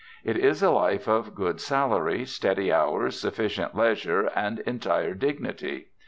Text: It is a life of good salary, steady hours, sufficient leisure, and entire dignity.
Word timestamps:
It 0.23 0.35
is 0.35 0.63
a 0.63 0.71
life 0.71 1.07
of 1.07 1.35
good 1.35 1.61
salary, 1.61 2.25
steady 2.25 2.73
hours, 2.73 3.19
sufficient 3.19 3.75
leisure, 3.75 4.31
and 4.35 4.57
entire 4.61 5.13
dignity. 5.13 5.89